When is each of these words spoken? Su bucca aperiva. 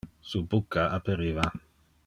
Su 0.19 0.45
bucca 0.47 0.95
aperiva. 0.95 1.53